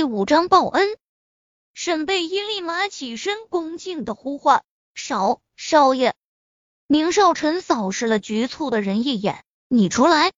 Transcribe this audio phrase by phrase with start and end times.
[0.00, 0.96] 第五章报恩。
[1.74, 4.64] 沈贝依立马起身，恭敬的呼唤
[4.96, 6.14] ：“少少爷。”
[6.88, 10.32] 宁少臣扫视了局促的人一眼：“你出来。”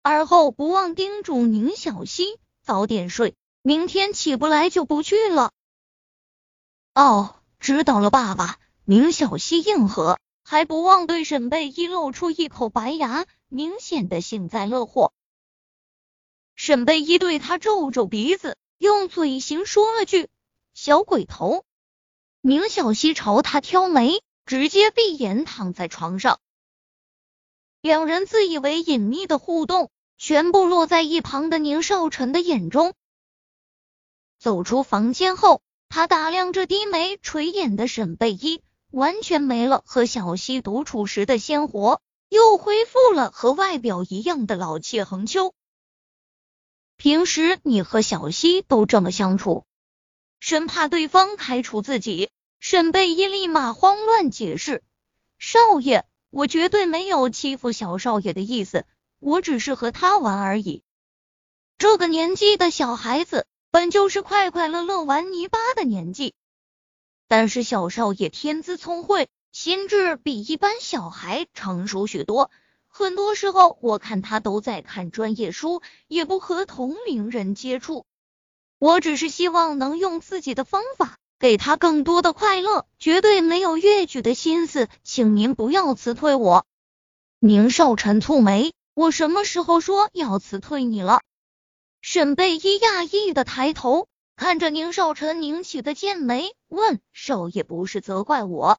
[0.00, 5.52] 而后不忘叮嘱宁小溪：“早点睡，明天起不来就不去了。”
[6.96, 8.58] 哦，知道了，爸爸。
[8.86, 15.12] 宁小溪应和，还不忘对沈贝依露出一口白牙，明显的幸灾乐祸。
[16.54, 20.28] 沈贝依对他皱皱鼻子，用嘴型说了句
[20.74, 21.64] ：“小鬼头。”
[22.42, 26.40] 宁小溪朝他挑眉，直接闭眼躺在床上。
[27.80, 32.94] 两人自以为隐秘的互动，全部落在一旁的宁少臣的眼中。
[34.40, 38.64] 走出房间后，他打量着低眉垂眼的沈贝依。
[38.90, 45.54] 完全没了和小溪独处时的鲜活，又恢复了和外表一样的老气横秋。
[47.02, 49.66] 平时你和小溪都这么相处，
[50.38, 52.30] 生怕对方开除自己。
[52.60, 54.84] 沈贝依立马慌乱解释
[55.36, 58.86] ：“少爷，我绝对没有欺负小少爷的意思，
[59.18, 60.84] 我只是和他玩而已。
[61.76, 66.34] 这个年纪的小孩子，本就是快快乐乐玩泥巴的年纪。”
[67.26, 72.52] 但是小少爷天资聪慧，心智比一般小孩成熟许多。
[72.94, 78.04] 很多时候，我看他都在看专业书，也不和同龄人接触。
[78.78, 86.66] 我只是希望能用自己的方法给他更多的快乐，绝对没有越矩的心思，请您不要辞退我。
[87.38, 91.22] 宁少臣蹙眉，我什么时候说要辞退你了？
[92.02, 94.06] 沈贝依讶异的抬头。
[94.34, 98.78] 看着宁少臣拧起的剑眉，问少爷不是责怪我，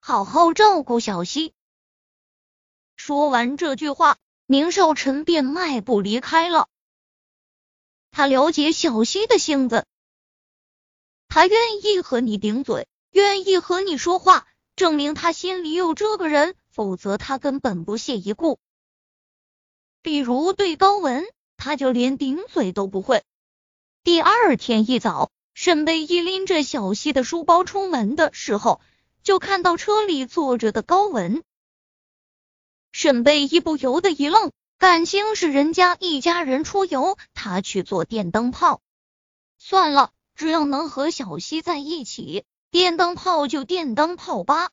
[0.00, 1.52] 好好照顾小溪。
[3.06, 6.66] 说完这句话，宁少臣便迈步离开了。
[8.10, 9.86] 他了解小溪的性子，
[11.28, 18.58] 他愿意和你顶嘴，愿意和你说话，证明他心里有这个人，否则他根本不屑一顾。
[20.02, 21.24] 比如对高文，
[21.56, 23.22] 他就连顶嘴都不会。
[24.02, 28.80] 第二天一早，沈贝一拎着小溪的书包出门的时候，
[29.22, 31.44] 就看到车里坐着的高文。
[32.98, 38.80] 沈贝依不由得一愣，感情是人家一家人出游，他去做电灯泡。
[39.58, 44.70] 算了，只要能和小溪在一起，电灯泡就电灯泡吧。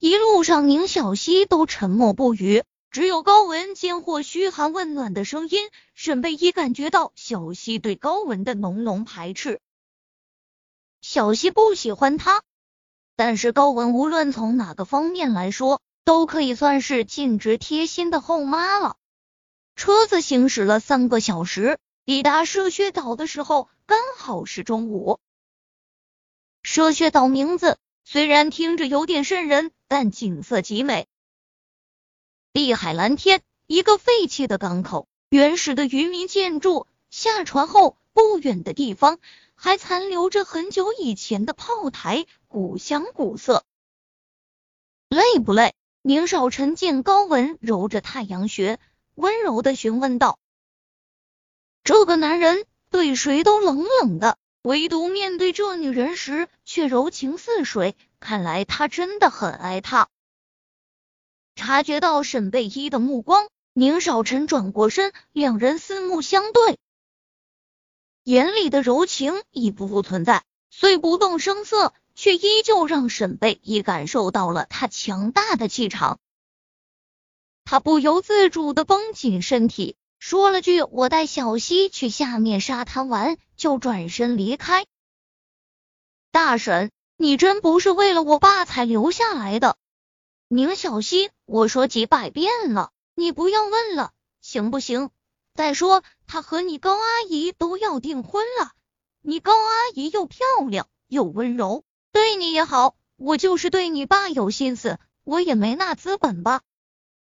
[0.00, 2.64] 一路上，宁小溪都沉默不语。
[2.90, 5.60] 只有高文间或嘘寒问暖的声音，
[5.94, 9.60] 沈贝依感觉到小溪对高文的浓浓排斥。
[11.00, 12.42] 小溪不喜欢他，
[13.14, 18.96] 但是高文无论从哪个方面来说，都可以算是尽职贴心的后妈了。
[19.76, 25.18] 车子行驶了三个小时，抵达射穴岛的时候，刚好是中午。
[26.62, 31.06] 射穴岛名字虽然听着有点瘆人，但景色极美。
[32.52, 36.86] 碧海蓝天，一个废弃的港口，原始的渔民建筑。
[37.10, 39.18] 下船后不远的地方，
[39.54, 43.64] 还残留着很久以前的炮台，古香古色。
[45.08, 45.74] 累不累？
[46.04, 48.80] 宁少臣见高文揉着太阳穴，
[49.14, 50.40] 温柔的询问道
[51.84, 57.94] ：“这个男人对谁都冷冷的，唯独面对这女人时却柔情似水。
[58.18, 60.08] 看来他真的很爱她。”
[61.54, 66.78] 察觉到沈贝依的目光，宁少臣转过身，两人四目相对，
[68.24, 76.18] 眼里的柔情已不复存在，虽不动声色，却依旧让沈贝依感受到了他强大的气场。
[77.64, 84.86] 他不由自主的绷紧身体，说了句：“我带小溪去下面沙滩玩。”就转身离开。
[86.32, 89.76] 大婶，你真不是为了我爸才留下来的。
[90.48, 95.10] 宁小溪，我说几百遍了，你不要问了，行不行？
[95.54, 98.72] 再说他和你高阿姨都要订婚了，
[99.20, 102.94] 你高阿姨又漂亮又温柔，对你也好。
[103.16, 106.62] 我就是对你爸有心思，我也没那资本吧。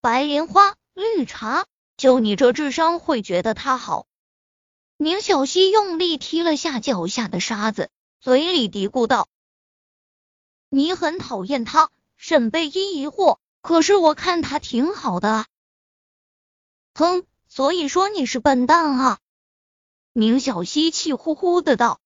[0.00, 4.06] 白莲花、绿茶，就你这智商会觉得他好？
[4.96, 7.90] 宁小溪用力踢了下脚下的沙子，
[8.20, 9.28] 嘴里嘀咕道
[10.70, 15.46] ：“你很讨厌他。”沈贝依疑惑，可是我看他挺好的啊。
[16.94, 19.18] 哼，所以说你是笨蛋啊！
[20.14, 22.00] 宁小溪气呼呼的道。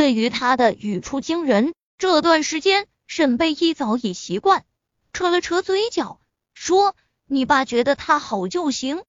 [0.00, 4.64] 对于他的语出惊人，这段时间沈贝依早已习惯，
[5.12, 6.22] 扯了扯嘴角，
[6.54, 6.96] 说
[7.28, 9.04] ：“你爸觉得他好就行。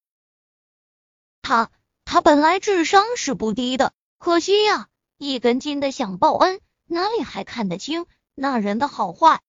[1.42, 1.72] 他
[2.04, 8.06] 他本来智商是不低的，可惜呀，一根筋的想报恩，哪里还看得清
[8.36, 9.40] 那人的好坏？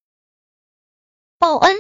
[1.39, 1.77] 报恩